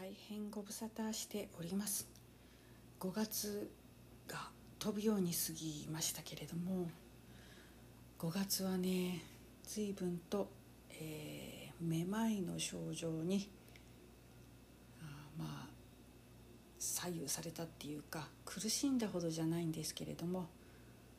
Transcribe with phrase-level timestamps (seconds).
[0.00, 2.06] 大変ご無沙汰しております。
[3.00, 3.68] 5月
[4.28, 4.48] が
[4.78, 6.88] 飛ぶように過ぎましたけれども
[8.20, 9.24] 5月はね
[9.64, 10.50] 随分と、
[10.92, 13.50] えー、めまいの症状に
[15.02, 15.04] あ
[15.36, 15.68] まあ
[16.78, 20.46] 左右されたっていうか苦しんだほどじゃないんですけれども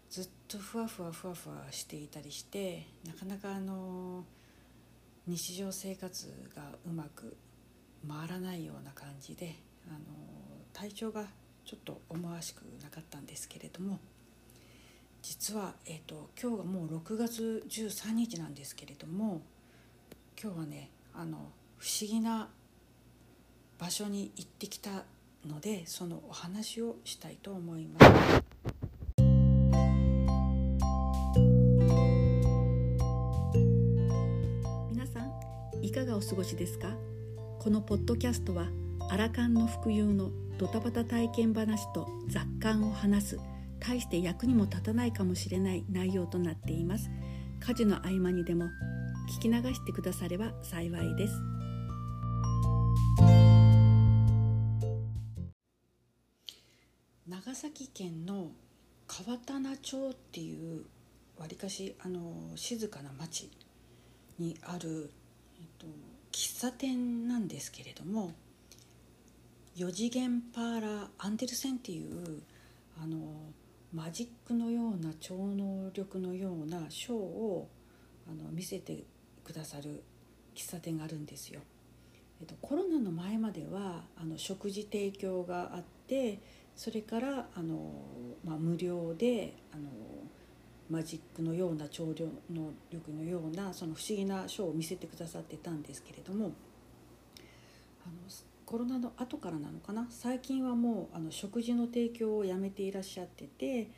[0.09, 4.23] ずっとふわふわふわふわしていたりしてなかなかあの
[5.27, 7.35] 日常生活がうまく
[8.07, 9.55] 回らないような感じで
[9.87, 9.99] あの
[10.73, 11.25] 体調が
[11.65, 13.99] ちょっと思わしくなかったんですけれども
[15.21, 19.41] 実は、えーと、今日がもう6月13日なんですけれども
[20.41, 21.37] 今日はねあの
[21.77, 22.47] 不思議な
[23.77, 25.03] 場所に行ってきた
[25.45, 28.05] のでそのお話をしたいと思います。
[34.89, 35.31] 皆さん
[35.85, 36.89] いかがお過ごしですか？
[37.59, 38.67] このポッドキャストは
[39.09, 43.39] アラカンの服用のドタバタ体験話と雑感を話す。
[43.81, 47.09] 大して役にも立たないかもしれない内容となっています。
[47.59, 48.69] 家事の合間にでも
[49.37, 51.33] 聞き流してくだされば幸いです。
[57.27, 58.51] 長崎県の
[59.05, 60.85] 川棚町っていう
[61.37, 63.51] わりかしあの静かな町
[64.37, 65.11] にある、
[65.59, 65.87] えっと、
[66.31, 68.33] 喫茶店なんですけれども
[69.75, 72.41] 4次元パーラーアンデルセンっていう
[73.01, 73.17] あの
[73.93, 77.67] マジックのような超能力のようなショーを
[78.27, 79.03] あの見せて
[79.43, 80.03] くださる
[80.53, 81.61] 喫茶店があるんですよ。
[82.41, 86.39] えっと、コロナの前まではあの食事提供があって
[86.75, 87.91] それからあの、
[88.45, 89.89] まあ、無料であの
[90.89, 92.13] マジックのような超能
[92.91, 96.51] 力のようなその不思議なショーを見せてくださってたんですけれども
[98.05, 98.13] あの
[98.65, 100.07] コロナの後からなのかな？
[100.09, 103.89] 最近はもうあの食事の提供をやめていらっしゃってて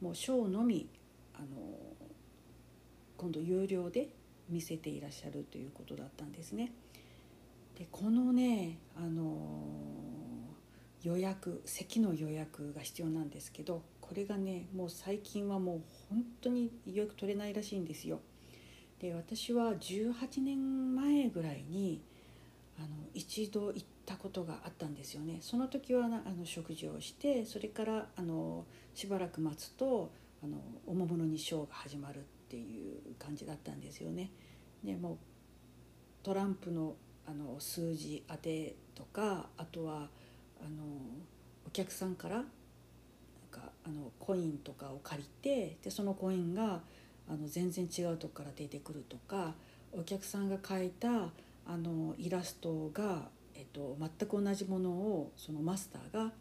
[0.00, 0.88] もうショーのみ
[1.34, 1.46] あの
[3.16, 4.08] 今度有料で
[4.48, 6.72] 見せていらっしゃるということだったんですね。
[7.78, 9.24] でこのねあの
[11.02, 18.20] 予約席の予約が必要なんですけどこれがねもう最近はもう本当に予約取れないらしいんですよ。
[19.00, 22.02] で私は18年前ぐらいに
[22.78, 25.38] あの一度行ったことがあったんですよね。
[25.40, 30.10] その時はあの食事をしてそれからあのしばらく待つと
[30.42, 34.30] あのおもむろにショーが始まるっていう感じだったんですよね。
[34.84, 35.18] でも
[36.22, 36.96] トランプの
[37.26, 40.10] あの数字当てとかあとは
[40.60, 40.84] あの
[41.66, 42.44] お客さんから
[43.50, 46.80] かあのコインとかを借りてでそのコインが
[47.28, 49.54] あの全然違うとこから出てくるとか
[49.92, 51.08] お客さんが描いた
[51.66, 56.32] あのイラストが、えっと、全く同じものをそのマスターがあの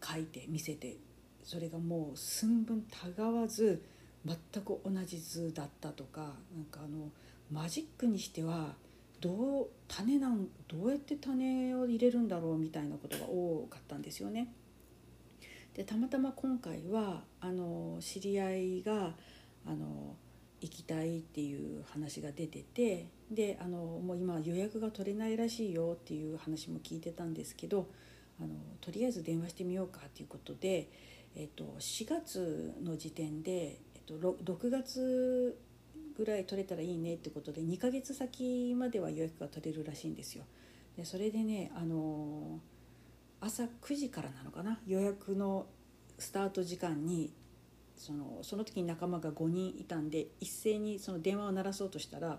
[0.00, 0.96] 描いて見せて
[1.42, 3.82] それがもう寸分たがわず
[4.24, 7.10] 全く同じ図だったとかなんかあの
[7.50, 8.74] マジックにしては
[9.20, 14.52] どう種なんどうやって種を入れるんだろうみたいなことが多かったんですよね。
[15.80, 19.14] でたまたま今回はあの知り合いが
[19.66, 20.14] あの
[20.60, 27.88] 行きたいっていう話が出ててであのもう今予約が取れないらしいよっていう話も聞いてたんですけど
[28.38, 28.50] あの
[28.82, 30.90] とりあえず電話してみようかっていうことで、
[31.34, 35.58] えっと、4月の時点で、えっと、6月
[36.14, 40.44] ぐらい取れたらいいねってことで2ヶ月先までは予約が取れるらしいんですよ。
[40.98, 42.60] でそれでねあの
[43.40, 44.78] 朝9時からなのかな？
[44.86, 45.66] 予約の
[46.18, 47.32] スタート時間に
[47.96, 52.38] そのその時に仲間が5人いたんで一斉にその電話を鳴らそうとしたら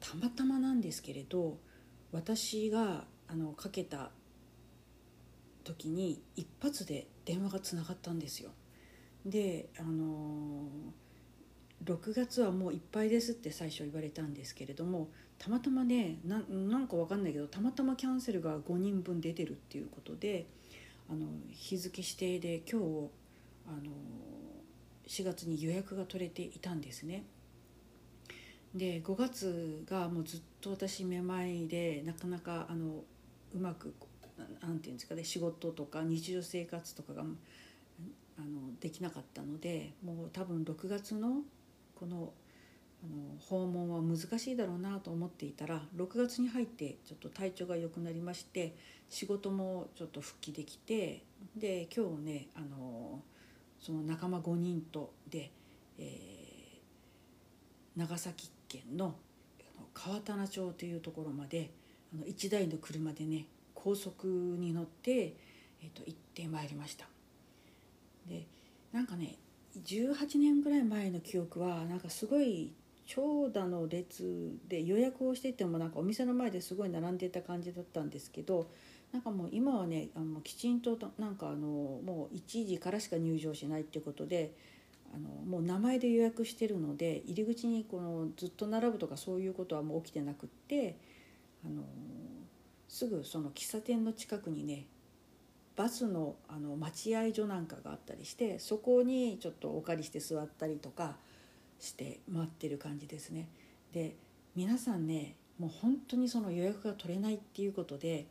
[0.00, 1.58] たまたまなんですけれど
[2.12, 4.10] 私があのかけた
[5.64, 8.50] 時に一発で電話がつながったんですよ。
[9.24, 11.06] であのー
[11.84, 15.08] 6月はもういっぱいですって最初言われたんですけれども
[15.38, 20.46] たまたまねなんか分かんないけどたまたまキャンセルが5人分出てるっていうことで
[21.08, 23.10] あの日付指定で今日
[23.68, 23.92] あの
[25.06, 27.24] 4月に予約が取れていたんですね。
[28.74, 33.04] で5月がもうずっと私めまいでなかなかあの
[33.54, 33.94] うまく
[34.60, 37.24] なんていうんですかね仕事とか日常生活とかがあ
[38.42, 41.40] のできなかったのでもう多分6月の
[41.98, 42.32] この
[43.06, 48.74] あの訪問は難しいだろうなと思っていたら6月に入ってちょっと体調が良くなりまして
[49.08, 51.22] 仕事もちょっと復帰できて
[51.56, 53.20] で今日ねあの
[53.80, 55.50] その仲間5人とで、
[55.98, 59.14] えー、長崎県の
[59.94, 61.70] 川棚町というところまで
[62.12, 67.06] あの1台の車でね高速に乗って、えー、と行ってまいりました。
[68.28, 68.46] で
[68.92, 69.36] なんかね
[69.84, 72.72] 18年ぐらい前の記憶はなんかすごい
[73.06, 78.68] 長蛇の列で予約をしててもなんかお店の前ですごい並んでた感じだったんですけど
[79.12, 84.52] なんかもう今はねあのきちんとなんかあのもう1時からしか入場しないっていうことで
[85.14, 90.96] あのもう名前で予約してるので入り口にこのずっと並ぶとかそういうことはもう起きてなくって
[91.64, 91.84] あの
[92.88, 94.86] すぐその喫茶店の近くにね
[95.76, 101.16] バスのあの待合所なんかがあったりしてそこにちょっとお借りして座ったりとか
[101.80, 103.48] して待ってる感じですね。
[103.92, 104.16] で
[104.54, 108.26] 皆さんねもう本当にその予約が取れないっていうことで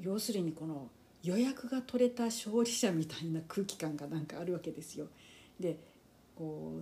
[0.00, 0.88] 要するにこの
[1.22, 5.06] 予約が取れた勝利者みたいな空気感がなんかあるわけですよ。
[5.58, 5.78] で
[6.36, 6.80] こ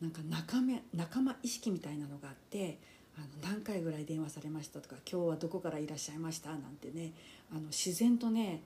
[0.00, 2.78] うなんか仲間仲間意識みたいなのがあって
[3.16, 7.12] あの何回ぐらい電話されましたとか今日はどこからいらっしゃいましたなんてね
[7.50, 8.62] あの自然とね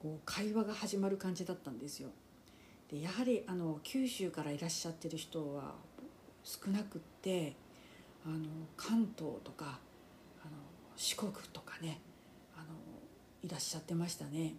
[0.00, 2.10] こう会話が始まる感じだったんですよ。
[2.90, 5.74] でやはりあの九州からいらっしゃってる人は
[6.44, 7.56] 少なくって
[8.24, 8.38] あの
[8.76, 9.78] 関東とか
[10.42, 10.52] あの
[10.96, 12.00] 四国とかね
[12.56, 12.66] あの
[13.42, 14.54] いらっしゃってましたね。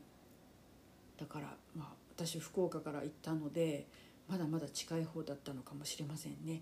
[1.18, 3.88] だから、まあ、私福岡から行ったので
[4.30, 6.62] まだまだ近い方だったのかもしれませんね。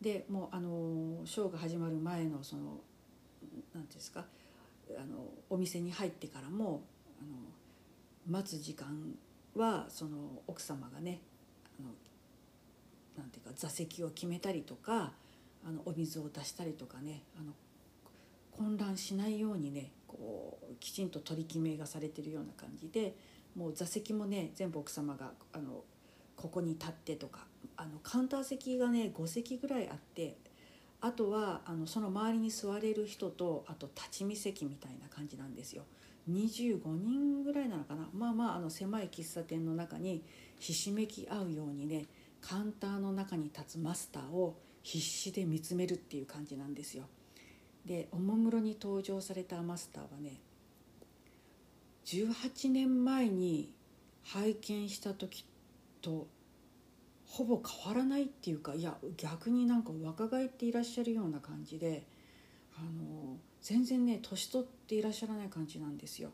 [0.00, 2.80] でもうあのショーが始まる前のその
[3.42, 4.24] 何ていうんですか
[4.96, 6.82] あのお店に入ってからも
[7.20, 9.14] あの待つ時間
[9.54, 11.20] はその奥様がね
[11.78, 11.90] あの
[13.18, 15.12] なんていうか座席を決めたりとか
[15.66, 17.52] あのお水を出したりとかねあの
[18.52, 23.14] 混乱しないようにねこうきちんと取り決めがされてるような感じで
[23.56, 25.82] もう座席もね全部奥様があの
[26.36, 30.36] ここに立ってとかあのカウンター席がね5席ぐらいあって
[31.00, 35.84] あとはあのその周りに座れる人とあと立ち見席みたいな感じなんですよ。
[36.28, 38.08] 25人ぐらいなのかな？
[38.12, 40.22] まあまああの狭い喫茶店の中に
[40.58, 42.06] ひしめき合うようにね
[42.40, 47.04] カウンターの中に立つマスターを必死で見つめるっていう感じなんですよ。
[47.84, 50.40] でおもむろに登場されたマスターはね
[52.04, 53.72] 18年前に
[54.24, 55.44] 拝見した時
[56.02, 56.26] と
[57.26, 62.06] ほぼ変わらないっていうかいや逆になんか若返っていらっしゃるような感じで
[62.76, 66.30] あの全然ね年取っていらっしゃらない感じなんですよ。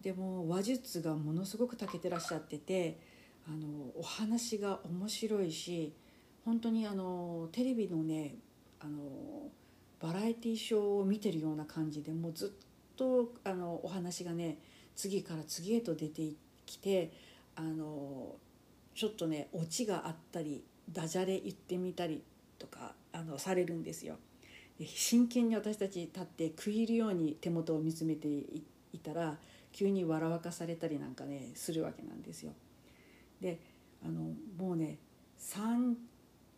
[0.00, 2.98] でも話術がものすごく長けてらっしゃってて
[3.48, 5.94] あのお話が面白いし
[6.44, 8.34] 本当にあのテレビのね
[8.80, 8.98] あの
[10.00, 14.58] バラエティーショーを見てるような感じでもうずっとあのお話がね
[14.94, 16.22] 次から次へと出て
[16.66, 17.10] きて
[17.56, 18.36] あの
[18.94, 22.22] ちょっとねオチがあったりダジャレ言ってみたり
[22.58, 24.16] とかあのされるんですよ。
[24.80, 29.36] 真剣に私たち立って食い入るように手元を見つめていたら
[29.72, 32.52] 急に笑わかされたりなんかねするわけなんですよ。
[33.40, 33.60] で
[34.04, 34.98] あのもうね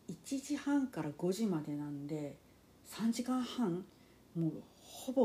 [0.08, 2.36] 1時半から5時までなんで
[2.88, 3.84] 3時間半
[4.34, 4.52] もう
[4.82, 5.22] ほぼ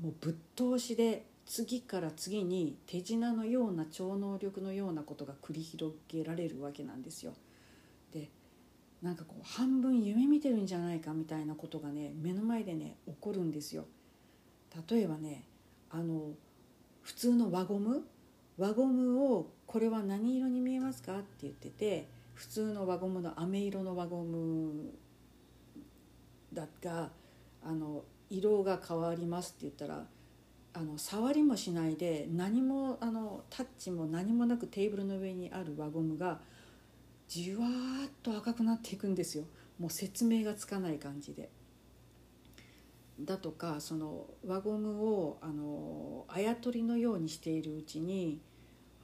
[0.00, 7.32] もうぶっ通しで次から次に手品のような超能力のようなことが繰り広げられるわけなんですよ。
[8.12, 8.30] で
[9.02, 13.86] なんかこう半分夢見てるんじゃないかみたいなことがね目の前でね起こるんですよ。
[14.90, 15.44] 例えばね
[15.90, 16.32] あの
[17.02, 18.04] 普通の輪ゴム？
[18.58, 24.92] 輪ゴムを「これは何色に見えますか?」って言ってて普通の輪ゴムの飴色の輪ゴム
[26.52, 27.10] だが
[27.62, 30.06] あの色が変わりますって言ったら
[30.74, 36.40] あの触りもしないで何もあのタッチも何もなくテーブルの上にある輪ゴムが
[37.28, 39.44] じわーっと赤くなっていくんですよ
[39.78, 41.50] もう説明がつかない感じで。
[43.20, 48.40] だとかその輪ゴムをあのあやとりのようにしているうちに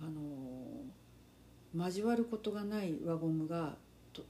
[0.00, 3.75] あの交わることがない輪ゴムが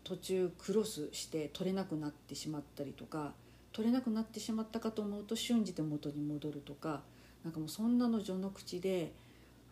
[0.03, 3.35] 途中クロスして取れなくなってしまったりとか
[3.73, 7.03] 取れなくなってしまったかと思うと瞬時で元に戻るとか
[7.45, 9.13] なんかもうそんなの序の口で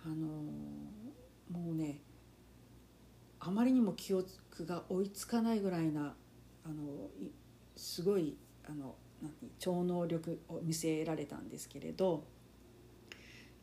[0.04, 0.26] あの
[1.58, 2.00] もうね
[3.44, 4.26] あまりにも記憶
[4.60, 6.14] が追いつかないぐらいな
[6.64, 7.10] あの
[7.74, 8.94] すごいあの
[9.58, 12.22] 超能力を見せられたんですけれど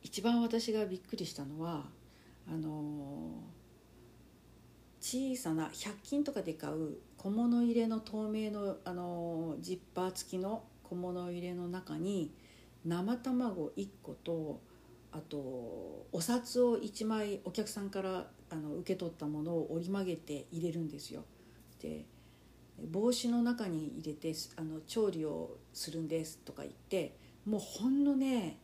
[0.02, 1.86] 一番私がびっくりしたのは
[2.52, 3.42] あの
[5.00, 12.34] 小さな100均とかで買う小物入れの透明のあのジッパー付きの小物入れの中に
[12.84, 14.60] 生卵1個と
[15.14, 15.38] あと
[16.12, 21.24] お札を1枚お客さんからあの受け取ったものを折り曲げて入れるんですよ。
[21.82, 22.06] で
[22.92, 27.16] 帽子の中に入れてあの調理をするんですとか言って
[27.46, 28.58] もうほんのね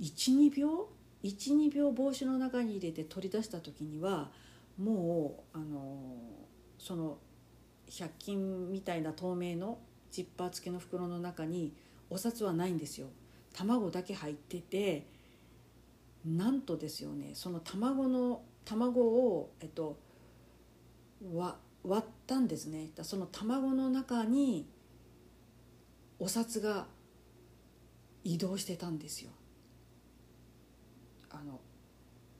[0.00, 0.88] 12秒
[1.22, 4.30] 12秒帽子の中に入れて取り出した時には
[4.78, 5.96] もうあの
[6.78, 7.18] その
[7.88, 9.78] 100均みたいな透明の
[10.10, 11.72] ジッパー付きの袋の中に
[12.10, 13.08] お札はないんですよ
[13.52, 15.06] 卵だけ入ってて
[16.24, 19.98] なんとですよねその卵の卵を、えっと、
[21.32, 21.56] 割
[21.98, 22.90] ったんですね。
[23.02, 24.66] その卵の中に
[26.18, 26.86] お札が
[28.22, 29.30] 移動してたんですよ。
[31.30, 31.60] あの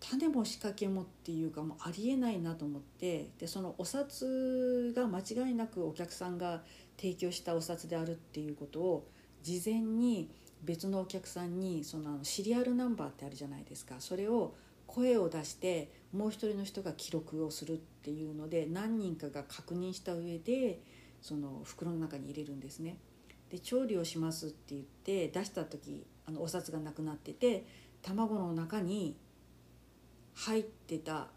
[0.00, 6.62] 種も仕掛けもっていうかもうありえないなと思ってでそのお札が間違いなくお客さんが
[6.96, 9.08] 提供したお札であるっていうことを
[9.42, 10.30] 事前に
[10.62, 13.96] 別のお客さんにそのシリアルナンバーってあるじゃないですか。
[13.98, 14.54] それを
[14.94, 20.80] 声を出してもう一人の人が記録をするっていうので何人かが確認した上で
[21.20, 22.96] その袋の中に入れるんですね。
[23.50, 27.66] で調理をしますって言って出した時あのお札がなくなってて
[28.02, 29.16] 卵の中に
[30.34, 31.28] 入ってた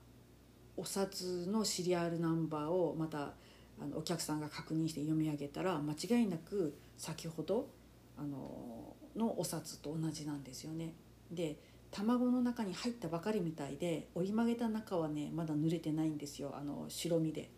[0.76, 3.34] お札のシリアルナンバーをまた
[3.82, 7.70] あのお客さんが確認して読み上げたら間違いなく先ほど
[8.18, 10.94] あののお札と同じなんですよね。
[11.32, 11.58] で
[11.92, 17.50] 卵の中に入ったばかりみたいで折り曲げた中はねまだ濡れてないんですよあの白身で。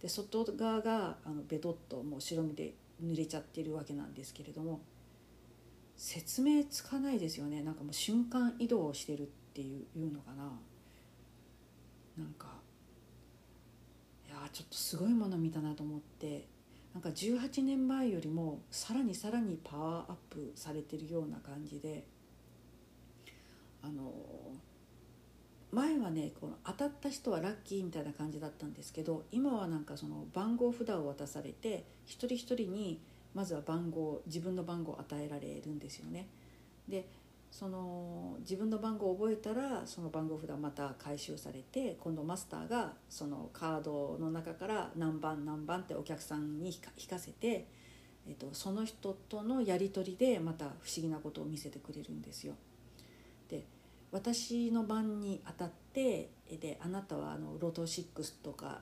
[0.00, 4.82] で外側があのベトっともう白身で濡れちゃってるわけなんですけれども
[5.96, 7.62] 説明つかないですよね。
[7.62, 10.44] なんかもう瞬間移動してるっていうのかな。
[12.18, 12.48] なんか
[14.26, 16.46] いやちょっとすごいもの見たなと思って。
[16.92, 22.04] なんか18年前よりもさらにさらにパワーアップされてるような感じで。
[23.84, 24.10] あの
[25.70, 33.00] 前はねこの当たった人はラッキーみたいな感じだったんですけど今はなんかその番号札を渡されて一人一人に
[33.34, 36.28] まずは番号自分の番号を与えられるんですよね。
[36.88, 37.06] で
[37.50, 47.68] その自分の番号を覚えたらその番号札また回収されて今度マスターがそのカードの中から何番何番ってお客さんに引かせて、
[48.26, 52.54] えっと、その人とのやり取りでまた不思議なことを見せてくれるんですよ。
[54.14, 58.78] 私の番に当たってであなたはあのロト6とか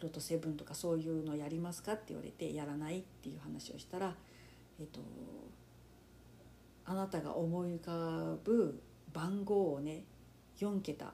[0.00, 4.14] ロト7とかそういうのやりますかって言われてやらないっていう話をしたら、
[4.78, 5.00] えっと、
[6.84, 8.80] あなたが思い浮かぶ
[9.12, 10.04] 番号をね
[10.60, 11.12] 4桁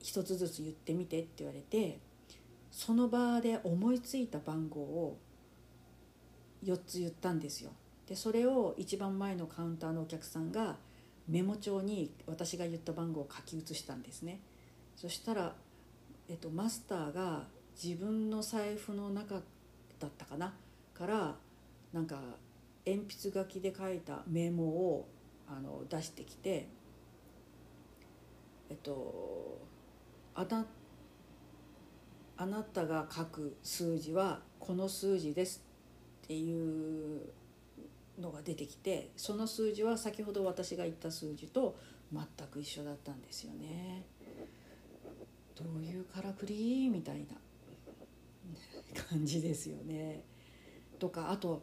[0.00, 1.98] 一つずつ言ってみてって言われて
[2.70, 5.18] その場で思いついた番号を
[6.64, 7.72] 4つ言ったんですよ。
[8.06, 10.76] でそれを一番前のカウンターのお客さんが
[11.30, 14.40] メモ帳に私が言った番号を書き写したんですね。
[14.96, 15.54] そしたら、
[16.28, 17.46] えっと、マスターが
[17.82, 19.36] 自分の財布の中
[19.98, 20.52] だったかな？
[20.92, 21.36] から
[21.92, 22.20] なんか
[22.84, 25.08] 鉛筆書きで書いたメモを
[25.48, 26.68] あの出してきて
[28.68, 29.60] えっと
[30.34, 30.66] あな
[32.36, 35.62] あなたが書く数字はこの数字です
[36.24, 37.20] っていう
[38.18, 41.76] のが出てきてその数字は先ほど私が言った数字と
[42.12, 44.04] 全く一緒だったんですよね。
[45.54, 47.26] どういうからくりみたい
[48.94, 50.24] な感じですよね。
[50.98, 51.62] とかあと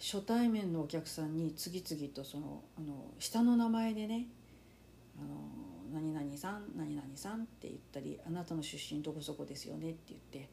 [0.00, 4.26] 初対面のお客さんに次々とそのあの下の名前でね
[5.18, 10.48] 「あの何々さん何々さん」って言ったり「あなたの出身どこそこですよね」って言って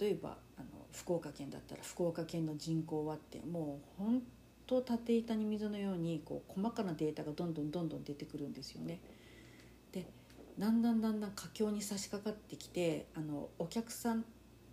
[0.00, 4.22] 例えばあの福岡県だったら福岡県の人口はってもう本
[4.66, 9.00] 当縦板に水のようにこう細かなデータがどんどんどんどん出てくるんですよね。
[9.92, 10.06] で
[10.58, 14.24] だんだんだんだん佳境に差し掛かってきてあのお客さん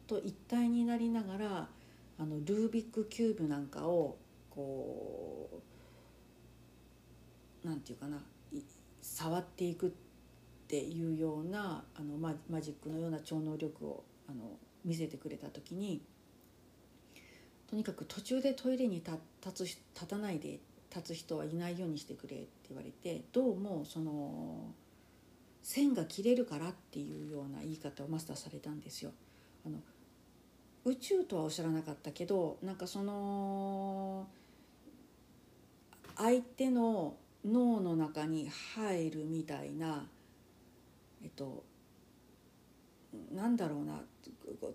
[0.07, 1.69] と一体になりながら
[2.17, 4.17] あのルービックキューブなんかを
[4.49, 5.61] こ
[7.63, 8.21] うなんていうかな
[9.01, 9.91] 触っていくっ
[10.67, 16.01] ていうようなあのママジックのような超能力をあの見せてくれた時に
[17.69, 19.17] とにかく途中でトイレに立
[19.53, 20.59] つ立たないで
[20.95, 24.71] 立つ人はいないようにしてくれって言われてどうもその
[25.61, 29.11] 線が切れるからっていうような言い方をマスターされたんですよ。
[29.65, 29.79] あの
[30.85, 34.27] 宇宙とはおっしゃらなかったけどなんかその
[36.15, 40.07] 相手の脳の中に入るみたいな
[41.23, 41.63] えっと
[43.33, 44.01] なんだろうな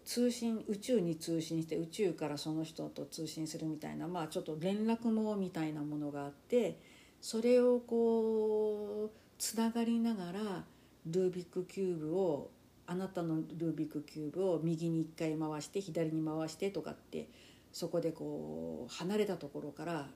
[0.04, 6.78] 通信宇宙に通信して宇宙からその人と通信するみたいなまあちょっと連絡網みたいなものがあって
[7.20, 10.64] それをこうつながりながら
[11.06, 12.50] ルービックキューブを
[12.86, 17.28] あなたのルービックキューブを右に1回回して左に回してとかって
[17.72, 20.08] そこでこう離れたところから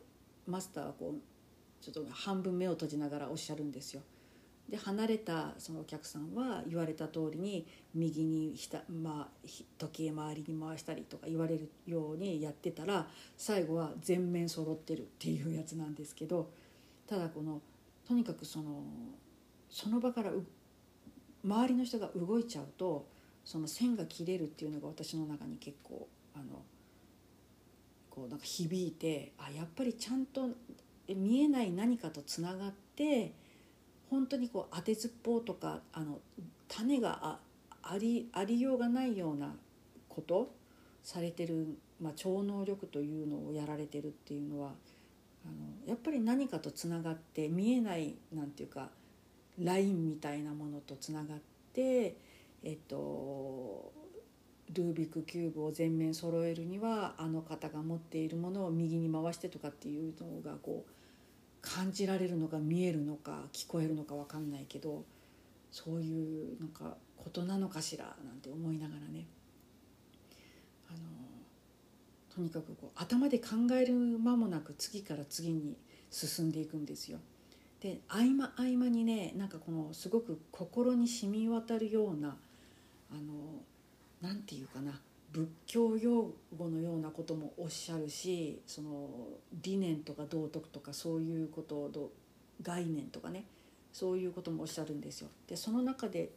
[0.46, 4.02] マスターはこうちょっと半分目を閉じながらおっしゃるんですよ。
[4.68, 13.06] で離れたそのお客さんは言われた通りに右にひた、まあ、時計回りに回したりとか言われるようにやってたら
[13.36, 16.50] 最後は全面揃ってるっていうやつなんですけど
[17.06, 17.60] ただこの
[18.08, 18.82] とにかくその
[19.68, 20.30] その場から
[21.44, 23.06] 周りの人が動いちゃうと
[23.44, 26.62] その線が切れるっていうのが私の中に結構あの
[28.08, 30.48] こうなんか響いてあやっぱりちゃんと
[31.08, 33.32] 見えない何かとつながって
[34.10, 36.18] 本当にこう当てずっぽうとかあの
[36.68, 37.38] 種があ
[37.82, 39.54] ありありようがないような
[40.08, 40.50] こと
[41.02, 44.72] されてる、まあ、超能力というのをやられてるっていうのは
[45.44, 48.88] あのやっぱり何かとつながって見えないなんていうか
[49.58, 51.38] ラインみたいなものとつながっ
[51.72, 52.16] て
[52.62, 53.92] えっと
[54.72, 60.90] ルービックキューブを全面揃えるにはあの方が持っているものを右に回してとかっていうのがこう
[61.64, 65.02] 感じられるのか見えるのか聞こえるのか分かんないけど
[65.72, 69.24] そういうなんかことなのかしらなんて思いながらね
[70.88, 70.98] あの
[72.34, 75.74] とにかくこう頭で考える間もなく次から次に
[76.10, 77.18] 進んでいくんですよ。
[77.80, 82.36] で合間合間にねなんかこのすごく心に染み渡るような
[83.10, 83.62] あの
[84.22, 85.00] なていうかな
[85.34, 89.08] 仏教用語のようなこともおっしゃるしその
[89.64, 92.12] 理念とか道徳とかそういうことを
[92.62, 93.44] 概念とかね
[93.92, 95.28] そういうこともおっしゃるんですよ。
[95.48, 96.30] でその中で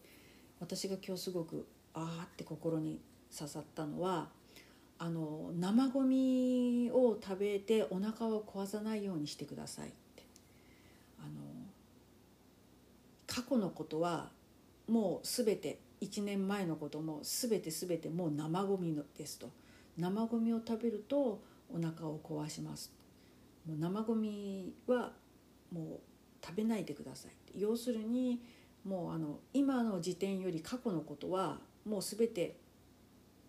[0.59, 2.99] 私が今日すごくああって心に
[3.35, 4.29] 刺さったのは
[4.97, 10.23] あの生ゴミを食べてお腹を壊さないようにしてくださいって
[11.19, 11.29] あの
[13.27, 14.31] 過去のことは
[14.87, 19.51] もう全て1年前のことも全て全てもう生ゴミですと。
[19.97, 22.93] 生ゴミを食べるとお腹を壊します。
[23.67, 25.13] もう生ゴミは
[25.71, 25.99] もう
[26.45, 28.41] 食べないでください要するに
[28.85, 32.55] もうあの今の時点より過去のことはもう全て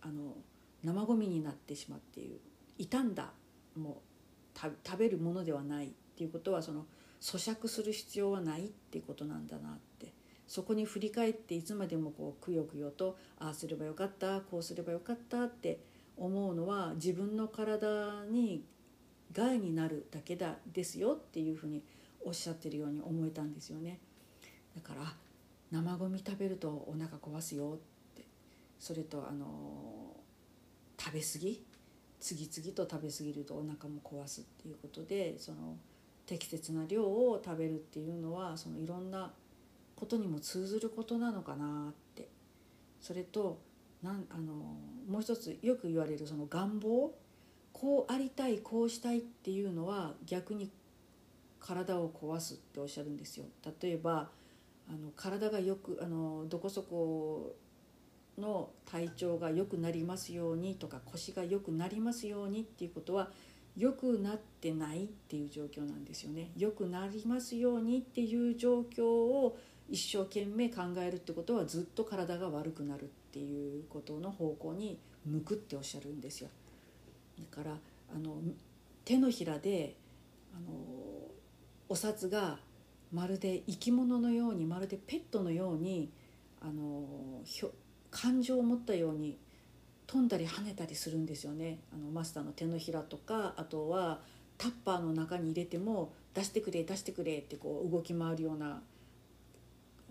[0.00, 0.34] あの
[0.82, 2.40] 生ゴミになってしまっている。
[2.78, 3.32] 傷んだ
[3.76, 4.02] も
[4.56, 6.87] う食べるものではないっていうことはその
[7.20, 10.12] 咀嚼する必要はないっていうことなんだなって。
[10.48, 15.78] そこに振り返っていつまでもこうくよくよとああすればよかったこうすればよかったって
[16.16, 18.64] 思うのは自分の体に
[19.32, 21.82] 害になるだけだですよっていうふうに
[22.24, 24.00] おっしゃってるように思えたんですよね。
[24.74, 25.12] だから
[25.70, 27.78] 生ゴミ食べるとお腹壊すよっ
[28.16, 28.24] て
[28.80, 29.46] それとあの
[30.98, 31.62] 食べ過ぎ
[32.20, 35.76] 次々と食べ過ぎるとお腹も壊すっていうことでその
[36.26, 39.30] 適切な量を食べるっていうのはそのいろんな
[39.98, 42.28] ことにも通ずることなのかなって
[43.00, 43.61] それと
[44.02, 44.52] なんあの
[45.08, 47.12] もう一つよく言われるその願望
[47.72, 50.70] こうありたいこうしたいっていうのは逆に
[51.58, 53.46] 体を壊すっておっしゃるんですよ。
[53.82, 54.30] 例えば
[54.88, 57.56] あの体がよくあのどこそこ
[58.38, 63.30] の体調が良くなりますようにとか腰が良くなりますようにっていうことは
[63.76, 66.52] 良くなってないっていう状況なんですよね。
[66.56, 69.58] 良くなりますようにっていう状況を
[69.88, 76.48] 一生懸命考えるってことはずっと体が悪くなるっていうことの方向に向くっておっしゃるんですよ。
[77.38, 77.77] だから
[78.14, 78.40] あの
[79.05, 79.96] 手のひらで
[80.55, 80.72] あの
[81.88, 82.59] お札が
[83.12, 86.11] まるで生き物のようにまるでペットのように
[86.61, 87.05] あの
[88.11, 89.38] 感情を持ったように
[90.07, 94.20] 飛んだり跳ねたりするんですよねあのマスターの手のひらとかあとは
[94.57, 98.83] タッパーの中に入れても出してくれ出してくれってこう動き回るような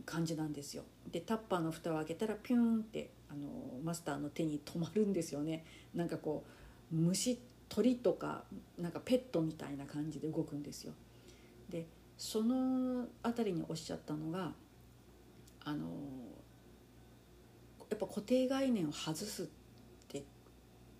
[0.05, 0.83] 感じなんですよ。
[1.11, 5.65] でタッパーの蓋を開けたらピューンってあのマスターの手に止まるんですよね。
[5.93, 6.43] なんかこ
[6.91, 8.43] う虫鳥とか
[8.77, 10.93] なんかペットみたいな感じで動くんですよ。
[11.69, 11.85] で
[12.17, 14.53] その辺りにおっしゃったのが
[15.63, 15.87] あの
[17.89, 19.45] やっぱ固定概念を外すっ
[20.07, 20.23] て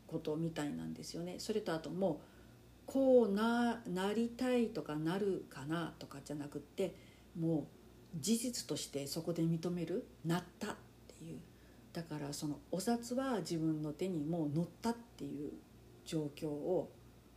[0.05, 1.35] ことみたいなんですよね。
[1.37, 2.17] それとあともう
[2.85, 6.95] こうななりたいとかなるかなとかじゃなくって
[7.37, 7.63] もう
[8.15, 10.75] 事実としてそこで認めるなったっ
[11.17, 11.39] ていう
[11.93, 15.51] だからそのお札は自分の手にもう乗ったっていう
[16.05, 16.89] 状況を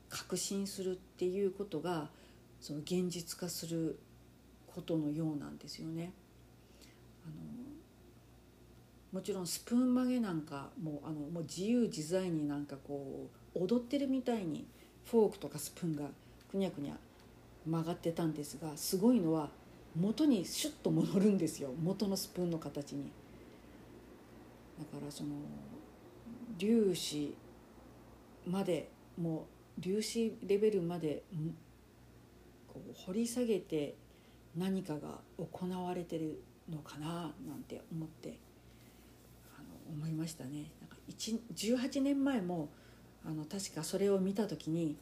[0.08, 2.10] 確信するっていうことが
[2.60, 3.98] その現実化する
[4.66, 6.12] ことのようなんですよね。
[7.24, 7.34] あの
[9.12, 14.66] もちろんスプーン曲げなんかもあのもう自由自在になんかこう踊ってるみたいに
[15.06, 16.04] フォークとかスプーンが
[16.50, 16.94] くにゃくにゃ
[17.66, 19.50] 曲がってたんですがすごいのは
[19.96, 23.10] 元にシュッと戻るんですよ元のスプーンの形に。
[24.78, 25.30] だからその
[26.58, 27.34] 粒子
[28.46, 28.88] まで
[29.20, 29.46] も
[29.78, 31.22] う粒子レベルまで
[32.66, 33.94] こう掘り下げて
[34.56, 38.38] 何かが行われてるのかななんて思って
[39.56, 40.70] あの思いましたね。
[40.80, 42.68] なんか18年前も
[43.24, 44.96] あの確かそれを見た時に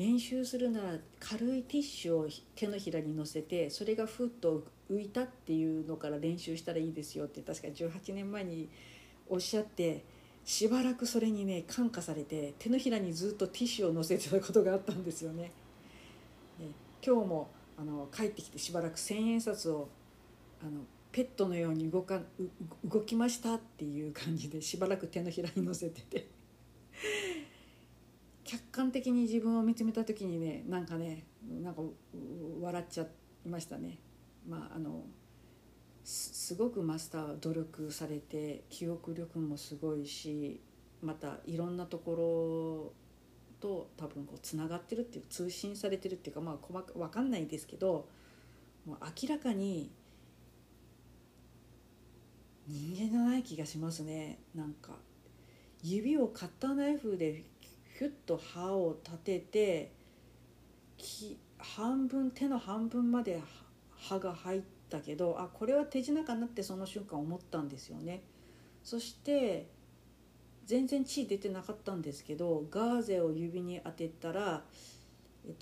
[0.00, 8.70] 練習するなら軽いティッシュを手のひらに乗せてそれがふっと浮いたっていうのから練習したらいいですよって確か18年前に
[9.28, 10.02] おっしゃって
[10.42, 15.52] しばらくそれにね感化されて手のひらにずっとティッシュを乗せてたことがあったんですよね。
[17.04, 19.90] 今日もあの帰ってきてしばらく千円札を
[20.62, 20.80] あの
[21.12, 22.20] ペットのように動か
[22.86, 26.26] 動きましたっていう感じでしばらく手のひらに乗せてて
[28.50, 31.24] 客観的に自分を見つめた時にねなんかね
[31.62, 31.82] なんか
[32.60, 33.04] 笑っちゃ
[33.46, 34.00] いましたね。
[34.48, 35.04] まああの
[36.02, 40.60] すごくマスターは努力されて記憶力もすごいし
[41.00, 42.92] またいろんなとこ
[43.60, 48.08] ろと多分こうつながってるっていう通信されてるっていうかまあ細か分かんないですけど
[48.84, 49.92] もう明らかに
[52.66, 54.94] 人間じゃない気がしますねなんか
[55.84, 57.44] 指をカッターナイフで
[58.00, 59.92] ヒュッと刃を立てて
[61.58, 63.38] 半分手の半分まで
[63.94, 68.22] 刃が入ったけどあこれは手品かなってその瞬間思ったんですよね。
[68.82, 69.68] そして
[70.64, 74.64] 全然血出てなかったんですけどガーゼを指に当てたら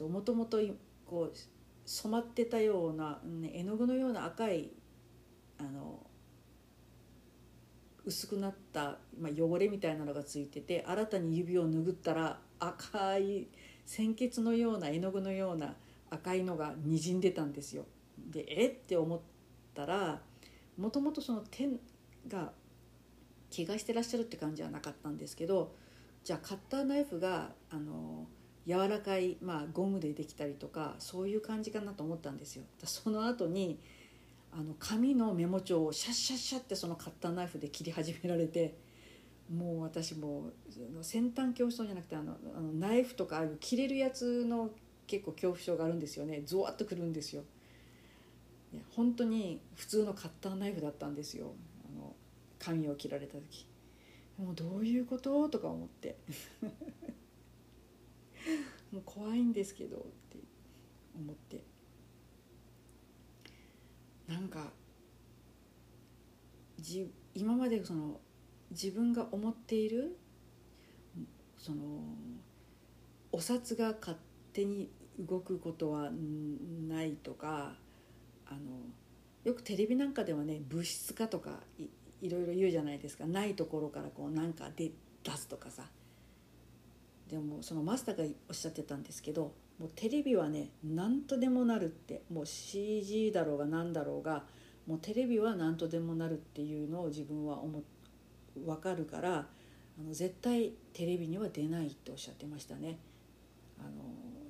[0.08, 0.60] もともと
[1.04, 1.36] こう
[1.86, 3.18] 染まってたような、
[3.52, 4.68] 絵の具のような赤い
[5.58, 6.07] あの
[8.08, 13.48] 薄くなった、まあ、汚れみたいなのがついてて新たに指を拭ったら赤い
[13.84, 15.74] 鮮血のような絵の具のような
[16.10, 17.84] 赤いのがにじんでたんですよ。
[18.18, 18.68] でえ？
[18.68, 19.20] って思っ
[19.74, 20.20] たら
[20.78, 21.68] もともとその手
[22.26, 22.52] が
[23.54, 25.74] 怪我してらっしゃるって感じはなかったんですけど
[26.24, 28.26] じゃあカッターナイフがあの
[28.66, 32.64] 柔らかい、まあ、ゴムでできたりとかそういう感じかなと思ったんですよ。
[32.84, 33.78] その後に
[34.52, 38.76] あの紙のメモ帳をシャッシャッシャッってそのカッターナイフで切り始められて
[39.54, 40.50] もう私も
[41.02, 44.70] 先端恐怖症じゃなくてあのあのナイフとかあ切れるやつの
[45.06, 46.42] 結構恐怖症があるんですよね。
[46.44, 47.44] ゾワッとくるんですよ。
[48.90, 51.54] 本当に普通のカッターナイフだったんですよ。
[51.90, 52.14] あの
[52.58, 53.66] 紙を切られた時。
[54.38, 55.48] もうどういうこと？
[55.48, 56.16] とか思って。
[58.92, 60.38] もう怖いんですけどって
[61.16, 61.64] 思って。
[64.28, 64.70] なんか
[66.78, 68.20] じ今までその
[68.70, 70.16] 自分が思っている
[71.56, 71.78] その
[73.32, 74.16] お札が勝
[74.52, 76.10] 手に動くことは
[76.88, 77.74] ないとか
[78.46, 78.58] あの
[79.44, 81.84] よくテレビなんかではね物質化とかい
[82.20, 83.26] いろいろ言うじゃないですか。
[83.26, 84.90] ないところからこうなんかで
[85.22, 85.84] 出すとかさ。
[87.28, 94.44] でもそのマスターがおっしゃってたんですけどもうテレビはね何とでもなるってもう CG だろうが何だろうが
[94.86, 97.82] もうテレビは何とでもなるっていうのを自分は思
[98.56, 99.46] 分かるから
[100.00, 102.98] あの絶対テレビには出ないっておっしゃってましたね。
[103.78, 103.90] あの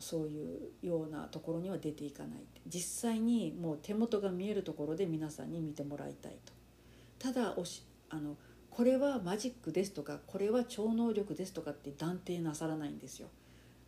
[0.01, 6.53] そういうようなところには出ていかない実際にもう手元が見えるところで皆さんに見てもらいたいと。
[7.19, 8.37] ただおしあの
[8.71, 13.29] これはマジックですとかこれは超能力ですとかって断定なさらないんですよ。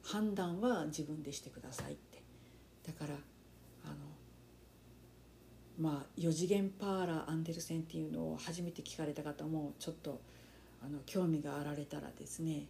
[0.02, 2.22] 判断は自分でしてくださいって。
[2.86, 3.14] だから
[3.84, 3.94] あの
[5.78, 10.20] まあ4次元パーラーアンデルセンっていうのを初めて聞かれた方もちょっと
[10.82, 12.66] あの興味があられたらですね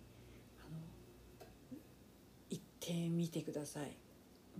[2.50, 3.96] 行ってみてください。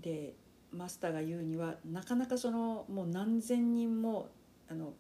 [0.01, 0.35] で
[0.73, 4.29] マスターが言うにはなかなかそのもう何千人も
[4.71, 4.93] あの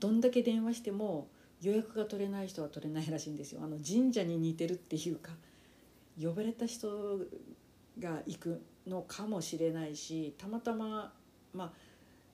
[0.00, 1.28] どんだけ電話しても
[1.62, 3.62] 予約が取れない人は取れないらしいんですよ。
[3.64, 5.32] あの神社に似てるっていうか。
[6.20, 7.18] 呼ばれた人
[7.98, 11.12] が行くのかもしれないしたまたま
[11.52, 11.72] まあ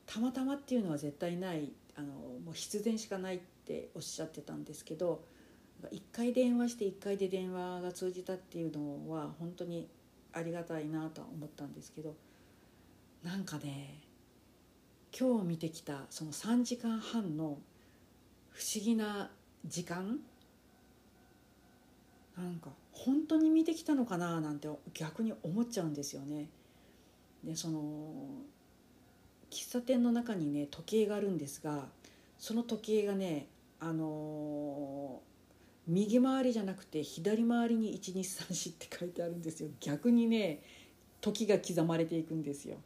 [0.06, 2.12] たまたまっていうのは絶対ないあの
[2.44, 5.24] もう必然しかないっておっしゃってたんですけど
[5.92, 9.88] 1回電話して1回で電話が通じたっていうのは本当に
[10.32, 12.14] ありがたいなとは思ったんですけど
[13.22, 14.00] なんかね
[15.18, 17.58] 今日見てきたその3時間半の
[18.50, 19.30] 不思議な
[19.66, 20.18] 時間
[22.36, 26.48] なんか本当に見てきたのかななんて逆に思っちゃうんですよね。
[27.44, 28.12] でその
[29.50, 31.88] 喫茶店の中にね時計があるんですが
[32.38, 33.48] その時計がね
[33.80, 39.70] あのー、右回りじゃなくて左回りに1234って書いてあるんですよ。
[39.80, 40.62] 逆にね
[41.20, 42.76] 時が刻まれていくんですよ。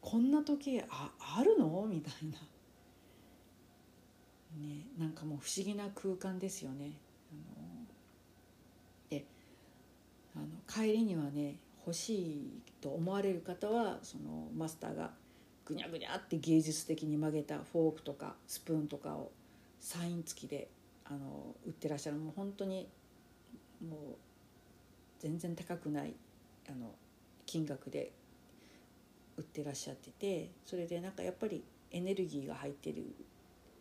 [0.00, 1.86] こんな時計ああるの？
[1.88, 2.38] みたいな。
[4.58, 6.92] ねなんかもう不思議な空間ですよね。
[10.36, 15.10] あの帰りにはね欲しいと思われる方はそのマスターが
[15.64, 19.32] ぐにゃぐにゃって芸術的に曲げたフォークとかスプーンとかを
[19.80, 20.68] サイン付きで
[21.04, 22.16] あの売ってらっしゃる。
[22.16, 22.88] もう本当に
[23.80, 23.98] もう
[25.18, 26.14] 全然高くない
[26.68, 26.90] あの
[27.46, 28.12] 金額で
[29.36, 33.04] 売ってらっしゃっててそれでなんかやっぱりエネルギーが入ってる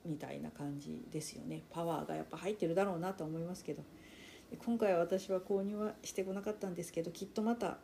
[0.05, 1.63] みたいな感じですよね。
[1.71, 3.83] パワーがやっぱ入ってるだろうなと思いますけど。
[4.57, 7.77] 今回私は購入はしてこなかったんですけどきっとまた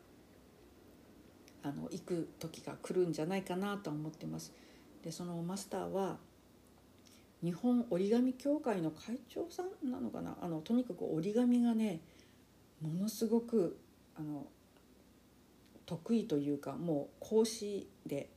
[1.62, 4.52] あの行く時が来るんじゃないかなと思ってます。
[5.02, 6.18] でそのマスターは
[7.42, 10.36] 日本折り紙協会の会長さんなのかな？
[10.40, 12.00] あのとにかく折り紙がね
[12.80, 13.78] ものすごく
[14.16, 14.46] あの
[15.86, 18.30] 得意というかもう講師で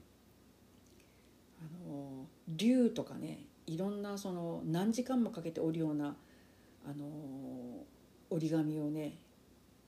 [1.59, 6.15] あの竜とかねいろんなその何時間もかけて折るような
[6.87, 7.05] あの
[8.35, 9.17] 折り紙をね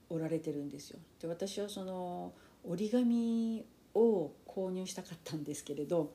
[0.08, 0.98] 折られてるんですよ。
[1.20, 2.32] で私はその
[2.64, 6.14] 折り紙を購入したかったんですけれど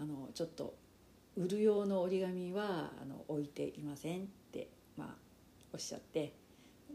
[0.00, 0.74] あのちょっと
[1.36, 5.08] 売る用の折り紙はあの置いていませんって、まあ、
[5.72, 6.32] おっしゃって、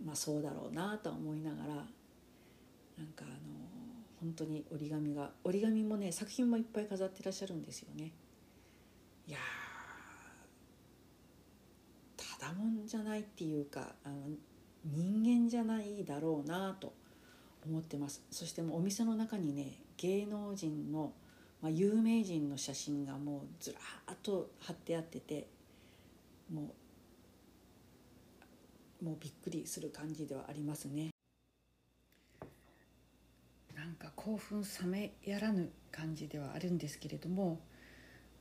[0.06, 3.30] まあ、そうだろうなとは思いながらなんかあの
[4.19, 8.12] 本当に折り紙が折り紙もね作品もいっぱい飾ってらっしゃるんですよね。
[9.28, 9.38] いや
[12.17, 14.15] ただもんじゃないっていうかあの
[14.86, 16.93] 人間じゃないだろうなと
[17.65, 18.22] 思ってます。
[18.32, 21.13] そしてもうお店の中にね芸能人の、
[21.62, 25.48] まあ、有名人の写真がもうずらーっと貼ってあってて
[26.52, 26.74] も
[29.02, 31.10] うもうびっくりする感じではありますね。
[33.76, 37.60] なんか興奮冷めやらぬ感じではあるんですけれども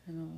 [0.09, 0.29] あの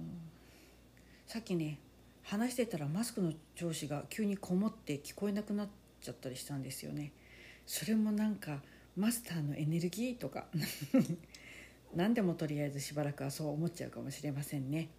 [1.27, 1.79] さっきね
[2.23, 5.69] 話してたらマスクの調子が急にこもって聞こえなくなっ
[6.05, 7.12] ちゃったりしたんですよね。
[7.67, 8.62] それもなんか
[8.97, 10.47] マスターのエネルギーとか
[11.97, 14.90] 何でもとりあえずしばらくはそう思っちゃうかもしれませんね。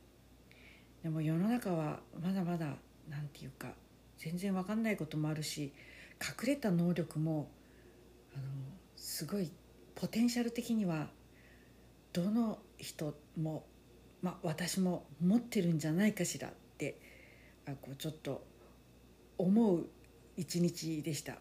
[1.04, 3.76] でも世の中はまだまだ何て言うか
[4.18, 5.72] 全然わかんないこともあるし
[6.20, 7.52] 隠れた能力も
[8.34, 8.44] あの
[8.96, 9.52] すごい
[9.94, 11.10] ポテンシャル的には
[12.12, 13.65] どの人も、
[14.22, 17.00] まあ、私も持ってるんじゃないかしらって
[17.68, 18.44] あこうちょっと
[19.38, 19.86] 思う
[20.36, 21.38] 一日でした。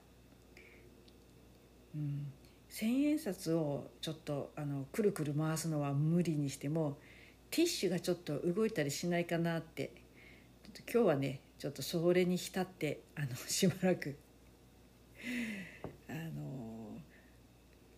[1.95, 2.33] うん。
[2.69, 6.99] 千円札をちょっとあのくるくる回すのは無理にしても
[7.51, 9.91] ティッシュがちょっと動いたりしないかなって。
[10.93, 14.17] 今日はねちょっとそれに浸ってあの しばらく
[16.09, 17.01] あの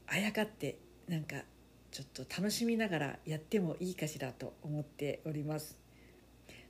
[0.07, 0.77] あやかって
[1.09, 1.43] なんか
[1.91, 5.86] ちょっと楽しみながらやってもいいかしらと思っております。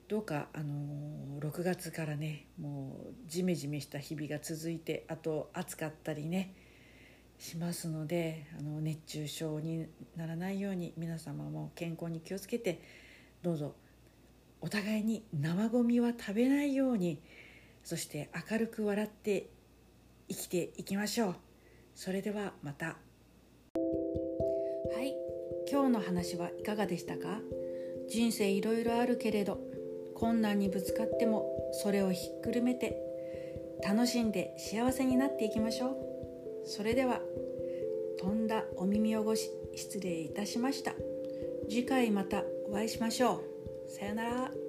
[0.08, 6.54] どうかあの6月からねもうジメジメした日々が続いてあと暑かったりね
[7.38, 12.80] しますのであの熱中症にならないように皆様も健康に気をつけて
[13.42, 13.74] どうぞ
[14.60, 17.20] お互いに生ゴミは食べないように
[17.82, 19.48] そして明るく笑って
[20.28, 21.34] 生きていきましょう。
[21.94, 22.86] それではまた。
[22.86, 22.96] は
[25.00, 25.14] い。
[25.70, 27.38] 今日の話はいかがでしたか？
[28.08, 29.60] 人生いろいろあるけれど
[30.18, 32.96] 困難にぶつかってもそれをひっくるめて
[33.86, 35.96] 楽しんで幸せになっていきましょう。
[36.66, 37.20] それでは
[38.18, 40.94] 飛んだお耳汚し失礼いたしました。
[41.68, 43.42] 次回またお会いしましょ
[43.86, 43.90] う。
[43.90, 44.65] さよなら。